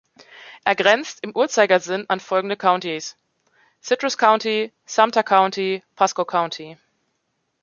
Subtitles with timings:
[0.65, 3.17] Es grenzt im Uhrzeigersinn an folgende Countys:
[3.83, 6.79] Citrus County, Sumter County, Pasco County.